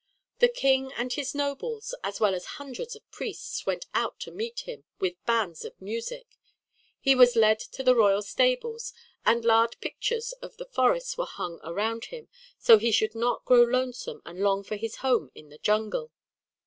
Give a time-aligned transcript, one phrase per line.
[0.39, 4.61] The king and his nobles, as well as hundreds of priests, went out to meet
[4.61, 6.39] him with bands of music.
[6.99, 8.93] He was led to the royal stables,
[9.27, 13.61] and large pictures of the forests were hung around him, so he should not grow
[13.61, 16.11] lonesome and long for his home in the jungle.